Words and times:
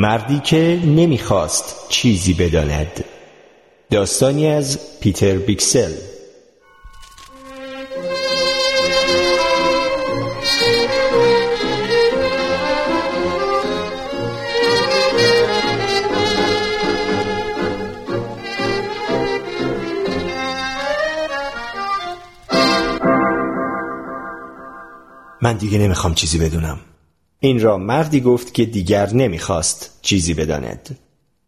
مردی 0.00 0.40
که 0.40 0.80
نمی‌خواست 0.84 1.88
چیزی 1.88 2.34
بداند. 2.34 3.04
داستانی 3.90 4.46
از 4.46 4.78
پیتر 5.00 5.36
بیکسل. 5.36 5.92
من 25.42 25.56
دیگه 25.56 25.78
نمی‌خوام 25.78 26.14
چیزی 26.14 26.38
بدونم. 26.38 26.78
این 27.40 27.60
را 27.60 27.78
مردی 27.78 28.20
گفت 28.20 28.54
که 28.54 28.64
دیگر 28.64 29.12
نمی‌خواست 29.12 29.98
چیزی 30.02 30.34
بداند. 30.34 30.98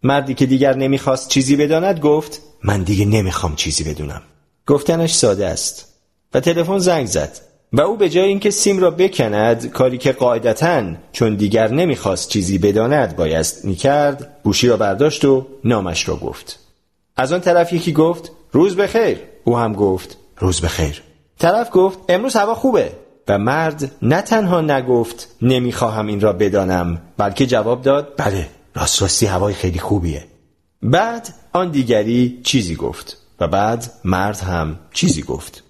مردی 0.02 0.34
که 0.34 0.46
دیگر 0.46 0.76
نمی‌خواست 0.76 1.28
چیزی 1.28 1.56
بداند 1.56 2.00
گفت 2.00 2.42
من 2.64 2.82
دیگه 2.82 3.04
نمی‌خوام 3.04 3.56
چیزی 3.56 3.84
بدونم. 3.84 4.22
گفتنش 4.66 5.14
ساده 5.14 5.46
است 5.46 5.94
و 6.34 6.40
تلفن 6.40 6.78
زنگ 6.78 7.06
زد 7.06 7.40
و 7.72 7.80
او 7.80 7.96
به 7.96 8.08
جای 8.08 8.28
اینکه 8.28 8.50
سیم 8.50 8.78
را 8.78 8.90
بکند 8.90 9.66
کاری 9.70 9.98
که 9.98 10.12
قاعدتا 10.12 10.82
چون 11.12 11.34
دیگر 11.34 11.70
نمی‌خواست 11.70 12.28
چیزی 12.28 12.58
بداند 12.58 13.16
بایست 13.16 13.64
می‌کرد 13.64 14.36
گوشی 14.44 14.68
را 14.68 14.76
برداشت 14.76 15.24
و 15.24 15.46
نامش 15.64 16.08
را 16.08 16.16
گفت. 16.16 16.58
از 17.16 17.32
آن 17.32 17.40
طرف 17.40 17.72
یکی 17.72 17.92
گفت 17.92 18.32
روز 18.52 18.76
بخیر. 18.76 19.18
او 19.44 19.58
هم 19.58 19.72
گفت 19.72 20.16
روز 20.38 20.60
بخیر. 20.60 21.02
طرف 21.38 21.68
گفت 21.72 21.98
امروز 22.08 22.36
هوا 22.36 22.54
خوبه. 22.54 22.92
و 23.28 23.38
مرد 23.38 23.90
نه 24.02 24.22
تنها 24.22 24.60
نگفت 24.60 25.28
نمی‌خواهم 25.42 26.06
این 26.06 26.20
را 26.20 26.32
بدانم 26.32 27.02
بلکه 27.16 27.46
جواب 27.46 27.82
داد 27.82 28.14
بله 28.16 28.48
راست 28.74 29.02
راستی 29.02 29.26
هوای 29.26 29.54
خیلی 29.54 29.78
خوبیه. 29.78 30.24
بعد 30.82 31.28
آن 31.52 31.70
دیگری 31.70 32.40
چیزی 32.44 32.76
گفت 32.76 33.16
و 33.40 33.48
بعد 33.48 33.92
مرد 34.04 34.38
هم 34.38 34.78
چیزی 34.92 35.22
گفت. 35.22 35.62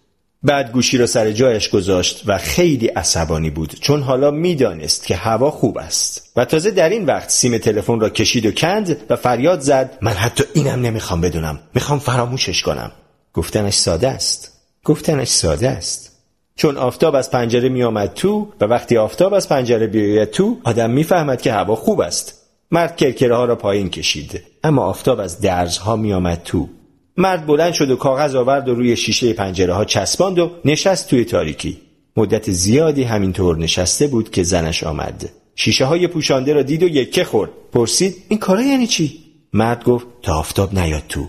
بعد 0.43 0.73
گوشی 0.73 0.99
را 0.99 1.07
سر 1.07 1.33
جایش 1.33 1.71
گذاشت 1.71 2.23
و 2.27 2.39
خیلی 2.39 2.87
عصبانی 2.87 3.51
بود 3.51 3.75
چون 3.81 4.03
حالا 4.03 4.31
می‌دانست 4.31 5.07
که 5.07 5.17
هوا 5.17 5.51
خوب 5.51 5.79
است. 5.79 6.33
و 6.37 6.45
تازه 6.45 6.71
در 6.71 6.89
این 6.89 7.05
وقت 7.05 7.31
سیم 7.31 7.59
تلفن 7.59 8.01
را 8.01 8.11
کشید 8.11 8.47
و 8.47 8.53
کند 8.53 8.97
و 9.11 9.17
فریاد 9.17 9.61
زد 9.61 9.99
من 10.03 10.13
حتی 10.13 10.45
اینم 10.55 10.81
نمی‌خوام 10.81 11.21
بدونم 11.21 11.61
می‌خوام 11.75 11.99
فراموشش 11.99 12.63
کنم. 12.63 12.93
گفتنش 13.35 13.75
ساده 13.75 14.09
است. 14.09 14.53
گفتنش 14.85 15.29
ساده 15.29 15.69
است. 15.71 16.10
چون 16.61 16.77
آفتاب 16.77 17.15
از 17.15 17.31
پنجره 17.31 17.69
می 17.69 17.83
آمد 17.83 18.15
تو 18.15 18.49
و 18.61 18.65
وقتی 18.65 18.97
آفتاب 18.97 19.35
از 19.35 19.49
پنجره 19.49 19.87
بیاید 19.87 20.31
تو 20.31 20.57
آدم 20.65 20.91
می‌فهمد 20.91 21.43
که 21.43 21.53
هوا 21.53 21.77
خوب 21.77 22.01
است. 22.01 22.35
مرد 22.71 22.97
کرکره 22.97 23.37
ها 23.37 23.45
را 23.45 23.57
پایین 23.57 23.89
کشید. 23.89 24.43
اما 24.65 24.83
آفتاب 24.83 25.21
از 25.21 25.41
درزها 25.41 25.97
می 25.97 26.13
آمد 26.13 26.43
تو. 26.45 26.69
مرد 27.17 27.47
بلند 27.47 27.73
شد 27.73 27.91
و 27.91 27.97
کاغذ 27.97 28.35
آورد 28.35 28.69
و 28.69 28.75
روی 28.75 28.97
شیشه 28.97 29.33
پنجره 29.33 29.73
ها 29.75 29.85
چسباند 29.85 30.39
و 30.39 30.51
نشست 30.65 31.09
توی 31.09 31.25
تاریکی. 31.25 31.79
مدت 32.17 32.51
زیادی 32.51 33.03
همینطور 33.03 33.59
نشسته 33.59 34.07
بود 34.07 34.31
که 34.31 34.43
زنش 34.43 34.85
آمد. 34.85 35.31
شیشه 35.55 35.85
های 35.85 36.07
پوشانده 36.07 36.53
را 36.53 36.63
دید 36.63 36.83
و 36.83 36.89
یکه 36.89 37.25
خورد. 37.25 37.51
پرسید 37.73 38.17
این 38.29 38.39
کارا 38.39 38.63
یعنی 38.63 38.87
چی? 38.87 39.19
مرد 39.53 39.85
گفت 39.85 40.07
تا 40.23 40.39
آفتاب 40.39 40.79
نیاد 40.79 41.03
تو. 41.09 41.27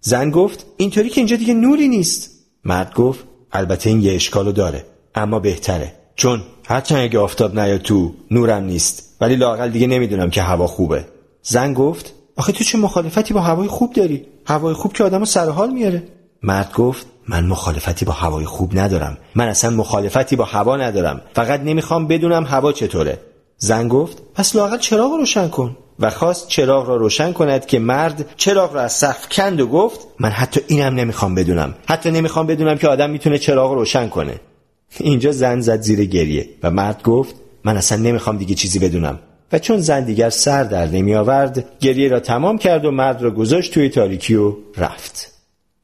زن 0.00 0.30
گفت 0.30 0.66
اینطوری 0.76 1.08
که 1.08 1.20
اینجا 1.20 1.36
دیگه 1.36 1.54
نوری 1.54 1.88
نیست. 1.88 2.30
مرد 2.64 2.94
گفت 2.94 3.24
البته 3.52 3.90
این 3.90 4.02
یه 4.02 4.14
اشکالو 4.14 4.52
داره 4.52 4.84
اما 5.14 5.38
بهتره. 5.38 5.92
چون 6.16 6.42
هرچند 6.66 6.98
اگه 6.98 7.18
آفتاب 7.18 7.58
نیاد 7.60 7.80
تو 7.80 8.12
نورم 8.30 8.64
نیست. 8.64 9.16
ولی 9.20 9.36
لاقل 9.36 9.70
دیگه 9.70 9.86
نمی‌دونم 9.86 10.30
که 10.30 10.42
هوا 10.42 10.66
خوبه. 10.66 11.04
زن 11.42 11.74
گفت 11.74 12.14
آخه 12.36 12.52
تو 12.52 12.64
چه 12.64 12.78
مخالفتی 12.78 13.34
با 13.34 13.40
هوای 13.40 13.68
خوب 13.68 13.92
داری؟ 13.92 14.26
هوای 14.46 14.74
خوب 14.74 14.92
که 14.92 15.04
آدمو 15.04 15.24
سر 15.24 15.48
حال 15.48 15.70
میاره. 15.70 16.02
مرد 16.42 16.72
گفت 16.72 17.06
من 17.28 17.46
مخالفتی 17.46 18.04
با 18.04 18.12
هوای 18.12 18.44
خوب 18.44 18.78
ندارم. 18.78 19.18
من 19.34 19.48
اصلا 19.48 19.70
مخالفتی 19.70 20.36
با 20.36 20.44
هوا 20.44 20.76
ندارم. 20.76 21.20
فقط 21.34 21.60
نمی‌خوام 21.60 22.06
بدونم 22.06 22.44
هوا 22.44 22.72
چطوره. 22.72 23.18
زن 23.56 23.88
گفت 23.88 24.22
پس 24.34 24.56
لاقل 24.56 24.78
چراغ 24.78 25.12
روشن 25.12 25.48
کن. 25.48 25.76
و 26.02 26.10
خواست 26.10 26.48
چراغ 26.48 26.88
را 26.88 26.96
روشن 26.96 27.32
کند 27.32 27.66
که 27.66 27.78
مرد 27.78 28.24
چراغ 28.36 28.74
را 28.74 28.80
از 28.80 28.92
سقف 28.92 29.28
کند 29.28 29.60
و 29.60 29.66
گفت 29.66 30.00
من 30.20 30.30
حتی 30.30 30.60
اینم 30.66 30.94
نمی‌خوام 30.94 31.34
بدونم. 31.34 31.74
حتی 31.86 32.10
نمی‌خوام 32.10 32.46
بدونم 32.46 32.78
که 32.78 32.88
آدم 32.88 33.10
می‌تونه 33.10 33.38
چراغ 33.38 33.72
روشن 33.72 34.08
کنه. 34.08 34.40
اینجا 35.00 35.32
زن 35.32 35.60
زد 35.60 35.80
زیر 35.80 36.04
گریه 36.04 36.48
و 36.62 36.70
مرد 36.70 37.02
گفت 37.02 37.34
من 37.64 37.76
اصلا 37.76 37.98
نمی‌خوام 37.98 38.36
دیگه 38.36 38.54
چیزی 38.54 38.78
بدونم. 38.78 39.18
و 39.52 39.58
چون 39.58 39.78
زن 39.78 40.04
دیگر 40.04 40.30
سر 40.30 40.64
در 40.64 40.86
نمی 40.86 41.14
آورد 41.14 41.64
گریه 41.80 42.08
را 42.08 42.20
تمام 42.20 42.58
کرد 42.58 42.84
و 42.84 42.90
مرد 42.90 43.22
را 43.22 43.30
گذاشت 43.30 43.74
توی 43.74 43.88
تاریکی 43.88 44.34
و 44.34 44.54
رفت. 44.76 45.32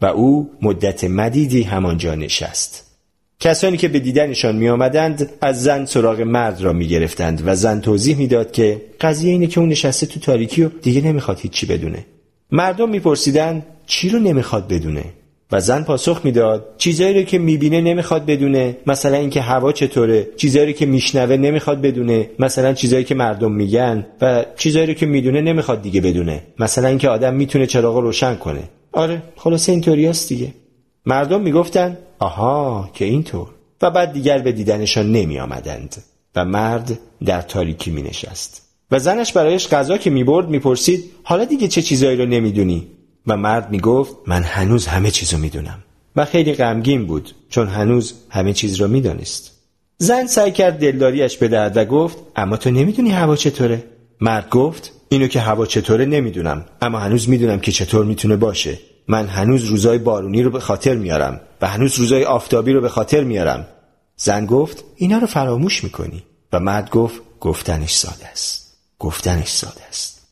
و 0.00 0.06
او 0.06 0.50
مدت 0.62 1.04
مدیدی 1.04 1.62
همانجا 1.62 2.14
نشست. 2.14 2.87
کسانی 3.40 3.76
که 3.76 3.88
به 3.88 3.98
دیدنشان 3.98 4.56
می 4.56 4.68
آمدند 4.68 5.32
از 5.40 5.62
زن 5.62 5.84
سراغ 5.84 6.20
مرد 6.20 6.60
را 6.60 6.72
می 6.72 6.88
گرفتند 6.88 7.42
و 7.46 7.54
زن 7.54 7.80
توضیح 7.80 8.16
می‌داد 8.16 8.52
که 8.52 8.82
قضیه 9.00 9.32
اینه 9.32 9.46
که 9.46 9.60
اون 9.60 9.68
نشسته 9.68 10.06
تو 10.06 10.20
تاریکی 10.20 10.62
و 10.62 10.68
دیگه 10.82 11.00
نمی‌خواد 11.00 11.40
هیچی 11.40 11.66
بدونه. 11.66 12.06
مردم 12.52 12.88
میپرسیدند 12.88 13.66
چی 13.86 14.08
رو 14.08 14.18
نمی‌خواد 14.18 14.68
بدونه؟ 14.68 15.04
و 15.52 15.60
زن 15.60 15.82
پاسخ 15.82 16.20
می‌داد 16.24 16.74
چیزایی 16.78 17.14
رو 17.14 17.22
که 17.22 17.38
می‌بینه 17.38 17.80
نمی‌خواد 17.80 18.26
بدونه 18.26 18.76
مثلا 18.86 19.16
اینکه 19.16 19.40
هوا 19.40 19.72
چطوره 19.72 20.28
چیزایی 20.36 20.66
رو 20.66 20.72
که 20.72 20.86
میشنوه 20.86 21.36
نمی‌خواد 21.36 21.80
بدونه 21.80 22.30
مثلا 22.38 22.72
چیزایی 22.72 23.04
که 23.04 23.14
مردم 23.14 23.52
میگن 23.52 24.06
و 24.20 24.44
چیزایی 24.56 24.86
رو 24.86 24.94
که 24.94 25.06
می‌دونه 25.06 25.40
نمی‌خواد 25.40 25.82
دیگه 25.82 26.00
بدونه 26.00 26.42
مثلا 26.58 26.88
اینکه 26.88 27.08
آدم 27.08 27.34
می‌تونه 27.34 27.66
چراغ 27.66 27.96
روشن 27.96 28.34
کنه. 28.34 28.62
آره 28.92 29.22
خلاصه 29.36 29.72
اینطوری 29.72 30.12
دیگه. 30.28 30.48
مردم 31.06 31.40
می‌گفتن 31.40 31.98
آها 32.18 32.90
که 32.94 33.04
اینطور. 33.04 33.48
و 33.82 33.90
بعد 33.90 34.12
دیگر 34.12 34.38
به 34.38 34.52
دیدنشان 34.52 35.12
نمی 35.12 35.40
آمدند 35.40 35.96
و 36.36 36.44
مرد 36.44 36.98
در 37.24 37.42
تاریکی 37.42 37.90
می 37.90 38.02
نشست 38.02 38.62
و 38.90 38.98
زنش 38.98 39.32
برایش 39.32 39.68
غذا 39.68 39.98
که 39.98 40.10
می 40.10 40.24
برد 40.24 40.48
می 40.48 40.58
پرسید 40.58 41.04
حالا 41.22 41.44
دیگه 41.44 41.68
چه 41.68 41.82
چیزایی 41.82 42.16
رو 42.16 42.26
نمی‌دونی؟ 42.26 42.86
و 43.26 43.36
مرد 43.36 43.70
می 43.70 43.80
گفت 43.80 44.16
من 44.26 44.42
هنوز 44.42 44.86
همه 44.86 45.10
چیزو 45.10 45.38
می‌دونم. 45.38 45.78
و 46.16 46.24
خیلی 46.24 46.54
غمگین 46.54 47.06
بود 47.06 47.34
چون 47.48 47.68
هنوز 47.68 48.14
همه 48.30 48.52
چیز 48.52 48.74
را 48.74 48.86
می‌دانست 48.86 49.52
زن 49.98 50.26
سعی 50.26 50.52
کرد 50.52 50.78
دلداریش 50.78 51.36
بدهد 51.36 51.76
و 51.76 51.84
گفت 51.84 52.18
اما 52.36 52.56
تو 52.56 52.70
نمی‌دونی 52.70 53.10
هوا 53.10 53.36
چطوره؟ 53.36 53.84
مرد 54.20 54.50
گفت 54.50 54.92
اینو 55.08 55.26
که 55.26 55.40
هوا 55.40 55.66
چطوره 55.66 56.06
نمی‌دونم 56.06 56.64
اما 56.82 56.98
هنوز 56.98 57.28
می‌دونم 57.28 57.60
که 57.60 57.72
چطور 57.72 58.04
می‌تونه 58.04 58.36
باشه. 58.36 58.78
من 59.08 59.26
هنوز 59.26 59.64
روزای 59.64 59.98
بارونی 59.98 60.42
رو 60.42 60.50
به 60.50 60.60
خاطر 60.60 60.94
میارم 60.94 61.40
و 61.60 61.68
هنوز 61.68 61.98
روزای 61.98 62.24
آفتابی 62.24 62.72
رو 62.72 62.80
به 62.80 62.88
خاطر 62.88 63.24
میارم. 63.24 63.66
زن 64.16 64.46
گفت 64.46 64.84
اینا 64.96 65.18
رو 65.18 65.26
فراموش 65.26 65.84
می‌کنی. 65.84 66.22
و 66.52 66.60
مرد 66.60 66.90
گفت 66.90 67.20
گفتنش 67.40 67.92
ساده 67.92 68.26
است. 68.28 68.76
گفتنش 68.98 69.48
ساده 69.48 69.84
است. 69.88 70.26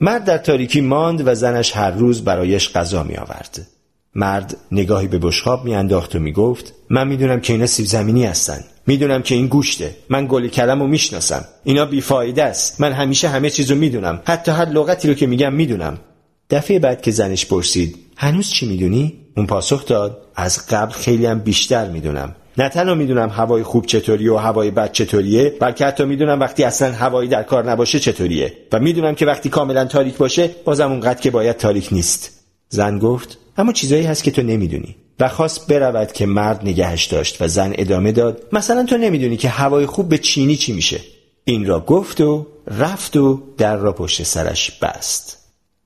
مرد 0.00 0.24
در 0.24 0.38
تاریکی 0.38 0.80
ماند 0.80 1.28
و 1.28 1.34
زنش 1.34 1.76
هر 1.76 1.90
روز 1.90 2.24
برایش 2.24 2.72
غذا 2.72 3.02
می 3.02 3.16
آورد. 3.16 3.66
مرد 4.14 4.56
نگاهی 4.72 5.08
به 5.08 5.18
بشخاب 5.18 5.64
میانداخت 5.64 6.16
و 6.16 6.18
می‌گفت 6.18 6.72
من 6.90 7.08
می‌دونم 7.08 7.40
که 7.40 7.52
اینا 7.52 7.66
سیب 7.66 7.86
زمینی 7.86 8.24
هستن. 8.24 8.64
می‌دونم 8.86 9.22
که 9.22 9.34
این 9.34 9.46
گوشته. 9.46 9.96
من 10.08 10.26
گلی 10.30 10.48
کلم 10.48 10.82
و 10.82 10.86
می‌شناسم. 10.86 11.44
اینا 11.64 11.86
بیفایده 11.86 12.44
است. 12.44 12.80
من 12.80 12.92
همیشه 12.92 13.28
همه 13.28 13.50
چیزو 13.50 13.74
می‌دونم. 13.74 14.22
حتی 14.24 14.50
هر 14.50 14.68
لغتی 14.68 15.08
رو 15.08 15.14
که 15.14 15.26
میگم 15.26 15.52
می‌دونم. 15.52 15.98
دفعه 16.50 16.78
بعد 16.78 17.02
که 17.02 17.10
زنش 17.10 17.46
پرسید 17.46 17.98
هنوز 18.24 18.50
چی 18.50 18.66
می‌دونی؟ 18.66 19.12
اون 19.36 19.46
پاسخ 19.46 19.86
داد 19.86 20.26
از 20.34 20.66
قبل 20.66 20.92
خیلی 20.92 21.26
هم 21.26 21.38
بیشتر 21.38 21.88
می‌دونم. 21.88 22.34
نه 22.58 22.68
تنها 22.68 22.94
می‌دونم 22.94 23.28
هوای 23.28 23.62
خوب 23.62 23.86
چطوریه 23.86 24.32
و 24.32 24.36
هوای 24.36 24.70
بد 24.70 24.92
چطوریه 24.92 25.54
بلکه 25.60 25.86
حتی 25.86 26.04
می‌دونم 26.04 26.40
وقتی 26.40 26.64
اصلا 26.64 26.92
هوایی 26.92 27.28
در 27.28 27.42
کار 27.42 27.70
نباشه 27.70 28.00
چطوریه. 28.00 28.52
و 28.72 28.80
می‌دونم 28.80 29.14
که 29.14 29.26
وقتی 29.26 29.48
کاملا 29.48 29.84
تاریک 29.84 30.16
باشه 30.16 30.50
بازم 30.64 30.90
اونقدر 30.90 31.20
که 31.20 31.30
باید 31.30 31.56
تاریک 31.56 31.88
نیست. 31.92 32.30
زن 32.68 32.98
گفت 32.98 33.38
اما 33.56 33.72
چیزایی 33.72 34.04
هست 34.04 34.24
که 34.24 34.30
تو 34.30 34.42
نمی‌دونی. 34.42 34.96
و 35.20 35.28
خواست 35.28 35.66
برود 35.66 36.12
که 36.12 36.26
مرد 36.26 36.60
نگهش 36.62 37.04
داشت 37.04 37.42
و 37.42 37.48
زن 37.48 37.72
ادامه 37.78 38.12
داد 38.12 38.42
مثلا 38.52 38.84
تو 38.84 38.98
نمی‌دونی 38.98 39.36
که 39.36 39.48
هوای 39.48 39.86
خوب 39.86 40.08
به 40.08 40.18
چینی 40.18 40.56
چی 40.56 40.72
میشه. 40.72 41.00
این 41.44 41.66
را 41.66 41.80
گفت 41.80 42.20
و 42.20 42.46
رفت 42.66 43.16
و 43.16 43.42
در 43.58 43.76
را 43.76 43.92
پشت 43.92 44.22
سرش 44.22 44.70
بست. 44.70 45.43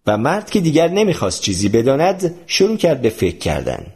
و 0.08 0.16
مرد 0.16 0.50
که 0.50 0.60
دیگر 0.60 0.88
نمی‌خواست 0.88 1.42
چیزی 1.42 1.68
بداند 1.68 2.34
شروع 2.46 2.76
کرد 2.76 3.02
به 3.02 3.08
فکر 3.08 3.38
کردن. 3.38 3.86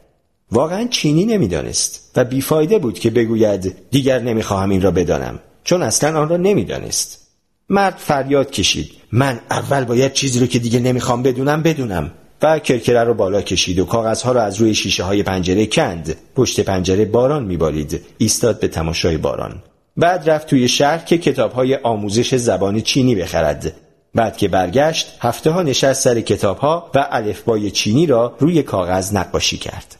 واقعا 0.50 0.86
چینی 0.90 1.24
نمی‌دانست 1.24 2.10
و 2.16 2.24
بیفایده 2.24 2.78
بود 2.78 2.98
که 2.98 3.10
بگوید 3.10 3.74
دیگر 3.90 4.18
نمی‌خواهم 4.18 4.70
این 4.70 4.82
را 4.82 4.90
بدانم 4.90 5.38
چون 5.64 5.82
اصلا 5.82 6.20
آن 6.20 6.28
را 6.28 6.36
نمی‌دانست. 6.36 7.28
مرد 7.68 7.94
فریاد 7.98 8.50
کشید 8.50 8.90
من 9.12 9.40
اول 9.50 9.84
باید 9.84 10.12
چیزی 10.12 10.40
رو 10.40 10.46
که 10.46 10.58
دیگه 10.58 10.80
نمی‌خوام 10.80 11.22
بدونم 11.22 11.62
بدونم. 11.62 12.10
و 12.42 12.58
کرکره 12.58 13.04
رو 13.04 13.14
بالا 13.14 13.42
کشید 13.42 13.78
و 13.78 13.84
کاغذها 13.84 14.32
را 14.32 14.42
از 14.42 14.60
روی 14.60 14.74
شیشه 14.74 15.04
های 15.04 15.22
پنجره 15.22 15.66
کند. 15.66 16.16
پشت 16.36 16.60
پنجره 16.60 17.04
باران 17.04 17.44
میبارید 17.44 18.00
ایستاد 18.18 18.60
به 18.60 18.68
تماشای 18.68 19.16
باران. 19.16 19.62
بعد 19.96 20.30
رفت 20.30 20.46
توی 20.46 20.68
شهر 20.68 20.98
که 20.98 21.18
کتاب 21.18 21.52
های 21.52 21.74
آموزش 21.74 22.34
زبان 22.34 22.80
چینی 22.80 23.14
بخرد. 23.14 23.72
بعد 24.14 24.36
که 24.36 24.48
برگشت 24.48 25.16
هفته 25.20 25.50
ها 25.50 25.62
نشست 25.62 26.02
سر 26.02 26.20
کتاب 26.20 26.58
ها 26.58 26.90
و 26.94 27.06
الفبای 27.10 27.70
چینی 27.70 28.06
را 28.06 28.36
روی 28.38 28.62
کاغذ 28.62 29.14
نقاشی 29.14 29.56
کرد. 29.56 29.96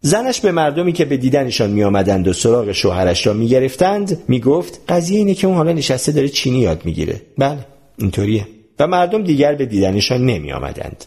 زنش 0.00 0.40
به 0.40 0.52
مردمی 0.52 0.92
که 0.92 1.04
به 1.04 1.16
دیدنشان 1.16 1.70
می 1.70 1.84
آمدند 1.84 2.28
و 2.28 2.32
سراغ 2.32 2.72
شوهرش 2.72 3.26
را 3.26 3.32
می 3.32 3.48
گرفتند 3.48 4.22
می 4.28 4.40
گفت 4.40 4.80
قضیه 4.88 5.18
اینه 5.18 5.34
که 5.34 5.46
اون 5.46 5.56
حالا 5.56 5.72
نشسته 5.72 6.12
داره 6.12 6.28
چینی 6.28 6.58
یاد 6.58 6.84
می‌گیره. 6.84 7.22
بله 7.38 7.66
اینطوریه. 7.98 8.46
و 8.78 8.86
مردم 8.86 9.22
دیگر 9.22 9.54
به 9.54 9.66
دیدنشان 9.66 10.26
نمی 10.26 10.52
آمدند. 10.52 11.04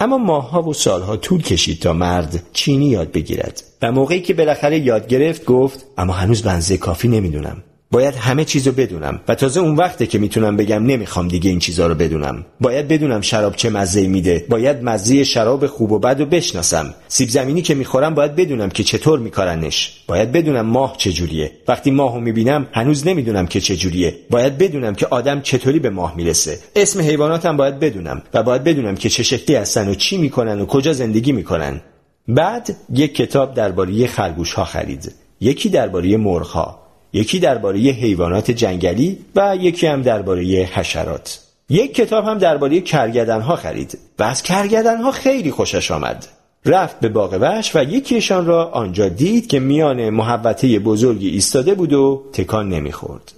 اما 0.00 0.18
ماهها 0.18 0.62
و 0.62 0.74
سالها 0.74 1.16
طول 1.16 1.42
کشید 1.42 1.80
تا 1.80 1.92
مرد 1.92 2.42
چینی 2.52 2.86
یاد 2.86 3.12
بگیرد 3.12 3.62
و 3.82 3.92
موقعی 3.92 4.20
که 4.20 4.34
بالاخره 4.34 4.78
یاد 4.78 5.08
گرفت 5.08 5.44
گفت 5.44 5.86
اما 5.98 6.12
هنوز 6.12 6.42
بنزه 6.42 6.76
کافی 6.76 7.08
نمی‌دونم 7.08 7.62
باید 7.96 8.14
همه 8.14 8.44
چیزو 8.44 8.72
بدونم. 8.72 9.20
و 9.28 9.34
تازه 9.34 9.60
اون 9.60 9.76
وقته 9.76 10.06
که 10.06 10.18
می‌تونم 10.18 10.56
بگم 10.56 10.86
نمی‌خوام 10.86 11.28
دیگه 11.28 11.50
این 11.50 11.58
چیزا 11.58 11.86
رو 11.86 11.94
بدونم. 11.94 12.46
باید 12.60 12.88
بدونم 12.88 13.20
شراب 13.20 13.56
چه 13.56 13.70
مزه 13.70 14.06
میده. 14.06 14.46
باید 14.48 14.82
مزه 14.82 15.24
شراب 15.24 15.66
خوب 15.66 15.92
و 15.92 15.98
بد 15.98 16.20
و 16.20 16.26
بشناسم. 16.26 16.94
سیب 17.08 17.28
زمینی 17.28 17.62
که 17.62 17.74
می‌خورم 17.74 18.14
باید 18.14 18.36
بدونم 18.36 18.68
که 18.68 18.84
چطور 18.84 19.18
میکارنش. 19.18 20.04
باید 20.06 20.32
بدونم 20.32 20.66
ماه 20.66 20.94
چجوریه 20.98 21.50
وقتی 21.68 21.90
ماهو 21.90 22.20
می‌بینم 22.20 22.66
هنوز 22.72 23.06
نمی‌دونم 23.06 23.46
که 23.46 23.60
چجوریه 23.60 24.14
باید 24.30 24.58
بدونم 24.58 24.94
که 24.94 25.06
آدم 25.06 25.40
چطوری 25.40 25.78
به 25.78 25.90
ماه 25.90 26.16
می‌رسه. 26.16 26.58
اسم 26.76 27.00
حیواناتم 27.00 27.56
باید 27.56 27.78
بدونم 27.78 28.22
و 28.34 28.42
باید 28.42 28.64
بدونم 28.64 28.94
که 28.94 29.08
چه 29.08 29.22
شکلی 29.22 29.56
هستن 29.56 29.88
و 29.88 29.94
چی 29.94 30.18
می‌کنن 30.18 30.60
و 30.60 30.66
کجا 30.66 30.92
زندگی 30.92 31.32
می‌کنن. 31.32 31.80
بعد 32.28 32.76
یک 32.94 33.14
کتاب 33.14 33.54
درباره 33.54 34.06
خرگوش 34.06 34.52
ها 34.52 34.64
خرید. 34.64 35.12
یکی 35.40 35.68
درباره 35.68 36.16
مرغ 36.16 36.85
یکی 37.12 37.38
درباره 37.38 37.78
حیوانات 37.78 38.50
جنگلی 38.50 39.18
و 39.36 39.56
یکی 39.60 39.86
هم 39.86 40.02
درباره 40.02 40.42
حشرات. 40.72 41.40
یک 41.68 41.94
کتاب 41.94 42.24
هم 42.24 42.38
درباره 42.38 42.80
کرگدن 42.80 43.40
ها 43.40 43.56
خرید 43.56 43.98
و 44.18 44.22
از 44.22 44.42
کرگدن 44.42 45.02
ها 45.02 45.12
خیلی 45.12 45.50
خوشش 45.50 45.90
آمد. 45.90 46.26
رفت 46.64 47.00
به 47.00 47.08
باغ 47.08 47.38
وحش 47.40 47.76
و 47.76 47.82
یکیشان 47.82 48.46
را 48.46 48.64
آنجا 48.70 49.08
دید 49.08 49.46
که 49.46 49.60
میان 49.60 50.10
محوطه 50.10 50.78
بزرگی 50.78 51.28
ایستاده 51.28 51.74
بود 51.74 51.92
و 51.92 52.22
تکان 52.32 52.68
نمی‌خورد. 52.68 53.32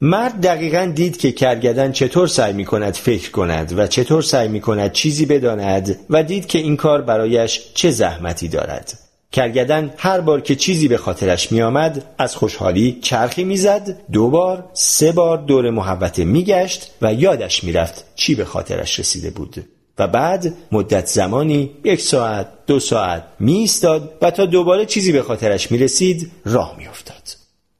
مرد 0.00 0.40
دقیقا 0.40 0.92
دید 0.94 1.16
که 1.16 1.32
کرگدن 1.32 1.92
چطور 1.92 2.26
سعی 2.26 2.52
می 2.52 2.64
کند 2.64 2.94
فکر 2.94 3.30
کند 3.30 3.78
و 3.78 3.86
چطور 3.86 4.22
سعی 4.22 4.48
می 4.48 4.60
کند 4.60 4.92
چیزی 4.92 5.26
بداند 5.26 5.98
و 6.10 6.22
دید 6.22 6.46
که 6.46 6.58
این 6.58 6.76
کار 6.76 7.02
برایش 7.02 7.60
چه 7.74 7.90
زحمتی 7.90 8.48
دارد. 8.48 9.03
کرگدن 9.34 9.94
هر 9.96 10.20
بار 10.20 10.40
که 10.40 10.56
چیزی 10.56 10.88
به 10.88 10.96
خاطرش 10.96 11.52
می 11.52 11.62
آمد 11.62 12.04
از 12.18 12.36
خوشحالی 12.36 12.98
چرخی 13.02 13.44
می‌زد 13.44 14.00
دو 14.12 14.30
بار 14.30 14.70
سه 14.72 15.12
بار 15.12 15.38
دور 15.38 15.70
محوطه 15.70 16.24
میگشت 16.24 16.90
و 17.02 17.14
یادش 17.14 17.64
می‌رفت 17.64 18.04
چی 18.14 18.34
به 18.34 18.44
خاطرش 18.44 18.98
رسیده 18.98 19.30
بود 19.30 19.64
و 19.98 20.08
بعد 20.08 20.54
مدت 20.72 21.06
زمانی 21.06 21.70
یک 21.84 22.00
ساعت 22.00 22.48
دو 22.66 22.80
ساعت 22.80 23.24
می 23.40 23.52
ایستاد 23.52 24.18
و 24.22 24.30
تا 24.30 24.46
دوباره 24.46 24.86
چیزی 24.86 25.12
به 25.12 25.22
خاطرش 25.22 25.70
می 25.70 25.78
رسید 25.78 26.30
راه 26.44 26.74
می 26.78 26.86
افتاد. 26.86 27.22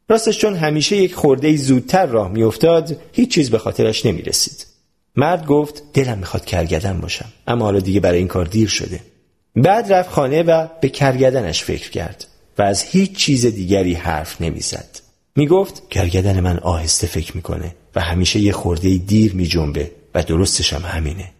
راستش 0.08 0.38
چون 0.38 0.54
همیشه 0.54 0.96
یک 0.96 1.14
خورده 1.14 1.56
زودتر 1.56 2.06
راه 2.06 2.30
می 2.30 2.42
افتاد 2.42 2.96
هیچ 3.12 3.34
چیز 3.34 3.50
به 3.50 3.58
خاطرش 3.58 4.06
نمی 4.06 4.22
رسید. 4.22 4.66
مرد 5.16 5.46
گفت 5.46 5.82
دلم 5.92 6.18
می‌خواد 6.18 6.44
کرگدن 6.44 7.00
باشم 7.00 7.32
اما 7.46 7.64
حالا 7.64 7.80
دیگه 7.80 8.00
برای 8.00 8.18
این 8.18 8.28
کار 8.28 8.44
دیر 8.44 8.68
شده 8.68 9.00
بعد 9.56 9.92
رفت 9.92 10.10
خانه 10.10 10.42
و 10.42 10.66
به 10.80 10.88
کرگدنش 10.88 11.64
فکر 11.64 11.90
کرد 11.90 12.26
و 12.58 12.62
از 12.62 12.82
هیچ 12.82 13.16
چیز 13.16 13.46
دیگری 13.46 13.94
حرف 13.94 14.40
نمی‌زد. 14.40 15.00
می 15.36 15.46
گفت 15.46 15.88
کرگدن 15.90 16.40
من 16.40 16.58
آهسته 16.58 17.06
فکر 17.06 17.36
می‌کنه 17.36 17.74
و 17.94 18.00
همیشه 18.00 18.40
یه 18.40 18.52
خورده 18.52 18.96
دیر 18.96 19.34
می 19.34 19.46
جنبه 19.46 19.90
و 20.14 20.22
درستش 20.22 20.72
هم 20.72 20.82
همینه. 20.82 21.30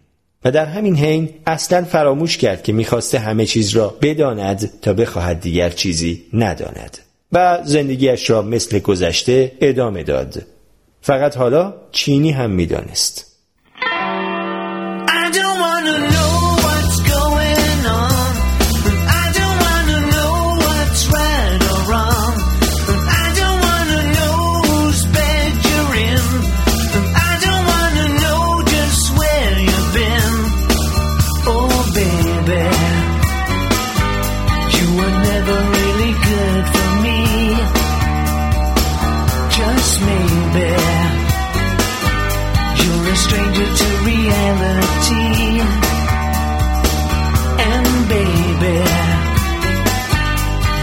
و 0.45 0.51
در 0.51 0.65
همین 0.65 0.95
حین 0.95 1.29
اصلا 1.47 1.83
فراموش 1.83 2.37
کرد 2.37 2.63
که 2.63 2.73
می‌خواسته 2.73 3.19
همه 3.19 3.45
چیز 3.45 3.69
را 3.69 3.97
بداند 4.01 4.79
تا 4.81 4.93
بخواهد 4.93 5.39
دیگر 5.39 5.69
چیزی 5.69 6.23
نداند. 6.33 6.97
و 7.31 7.59
زندگیش 7.65 8.29
را 8.29 8.41
مثل 8.41 8.79
گذشته 8.79 9.51
ادامه 9.61 10.03
داد. 10.03 10.45
فقط 11.01 11.37
حالا 11.37 11.73
چینی 11.91 12.31
هم 12.31 12.51
می‌دانست. 12.51 13.34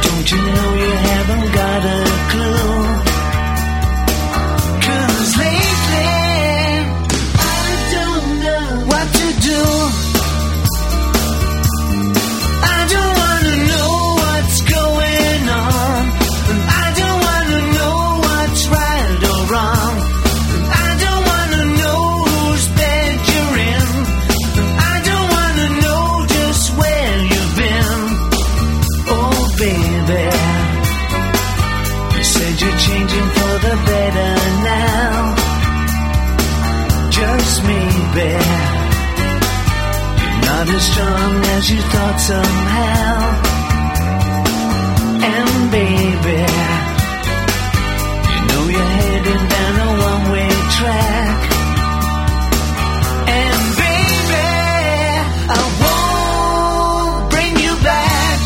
Don't 0.02 0.30
you 0.30 0.38
know 0.38 0.74
you 0.74 0.92
have? 0.92 1.11
As 40.90 41.70
you 41.70 41.80
thought 41.80 42.18
somehow. 42.18 43.14
And 45.30 45.70
baby, 45.70 46.42
you 48.30 48.38
know 48.48 48.64
you're 48.74 48.92
heading 48.98 49.44
down 49.54 49.74
a 49.78 49.90
one 50.10 50.24
way 50.32 50.50
track. 50.76 51.40
And 53.38 53.62
baby, 53.82 54.48
I 55.54 55.62
won't 55.82 57.30
bring 57.30 57.54
you 57.64 57.74
back. 57.90 58.40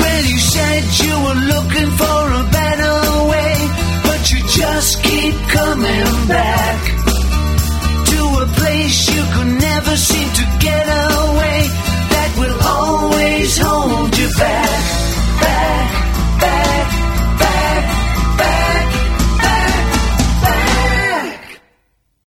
Well, 0.00 0.24
you 0.32 0.38
said 0.52 0.82
you 1.04 1.14
were 1.24 1.40
looking 1.52 1.90
for 2.00 2.20
a 2.40 2.44
better 2.58 2.96
way, 3.30 3.54
but 4.02 4.20
you 4.32 4.38
just 4.48 5.02
keep 5.04 5.34
coming 5.48 6.26
back 6.26 7.01
you 8.82 9.22
could 9.34 9.60
never 9.60 9.96
seem 9.96 10.28
to 10.40 10.44
get 10.58 10.86
away. 10.86 11.58
That 12.14 12.30
will 12.38 12.58
always 12.78 13.58
hold 13.58 14.18
you 14.18 14.28
back, 14.38 15.40
back. 15.40 16.11